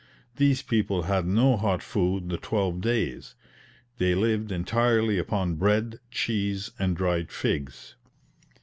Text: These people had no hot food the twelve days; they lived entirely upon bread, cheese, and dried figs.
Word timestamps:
These 0.37 0.63
people 0.63 1.03
had 1.03 1.27
no 1.27 1.55
hot 1.57 1.83
food 1.83 2.29
the 2.29 2.37
twelve 2.37 2.81
days; 2.81 3.35
they 3.99 4.15
lived 4.15 4.51
entirely 4.51 5.19
upon 5.19 5.57
bread, 5.57 5.99
cheese, 6.09 6.71
and 6.79 6.97
dried 6.97 7.31
figs. 7.31 7.93